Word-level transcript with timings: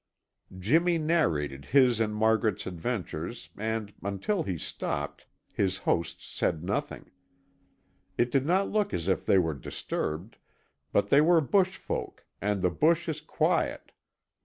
Jimmy 0.57 0.97
narrated 0.97 1.65
his 1.65 1.99
and 1.99 2.15
Margaret's 2.15 2.65
adventures 2.65 3.51
and, 3.55 3.93
until 4.01 4.41
he 4.41 4.57
stopped, 4.57 5.27
his 5.53 5.77
hosts 5.77 6.25
said 6.25 6.63
nothing. 6.63 7.11
It 8.17 8.31
did 8.31 8.43
not 8.47 8.71
look 8.71 8.95
as 8.95 9.07
if 9.07 9.27
they 9.27 9.37
were 9.37 9.53
disturbed, 9.53 10.37
but 10.91 11.09
they 11.09 11.21
were 11.21 11.39
bush 11.39 11.77
folk 11.77 12.25
and 12.41 12.63
the 12.63 12.71
bush 12.71 13.07
is 13.07 13.21
quiet. 13.21 13.91